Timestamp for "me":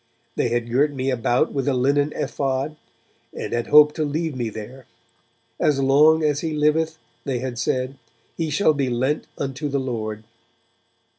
0.91-1.11, 4.35-4.49